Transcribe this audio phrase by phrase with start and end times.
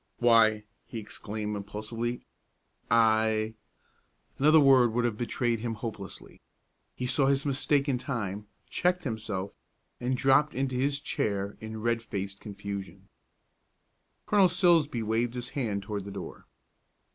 [0.17, 2.25] "Why!" he exclaimed impulsively,
[2.89, 3.53] "I"
[4.39, 6.41] Another word would have betrayed him hopelessly.
[6.95, 9.51] He saw his mistake in time, checked himself,
[9.99, 13.09] and dropped into his chair in red faced confusion.
[14.25, 16.47] Colonel Silsbee waved his hand toward the door.